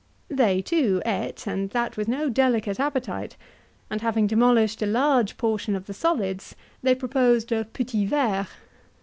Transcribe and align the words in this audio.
They, 0.31 0.63
too, 0.63 0.99
ate, 1.05 1.45
and 1.45 1.69
that 1.69 1.95
with 1.95 2.07
no 2.07 2.27
delicate 2.27 2.79
appetite, 2.79 3.37
and 3.87 4.01
having 4.01 4.25
demolished 4.25 4.81
a 4.81 4.87
large 4.87 5.37
portion 5.37 5.75
of 5.75 5.85
the 5.85 5.93
solids, 5.93 6.55
they 6.81 6.95
proposed 6.95 7.51
a 7.51 7.65
"petit 7.65 8.07
verre." 8.07 8.47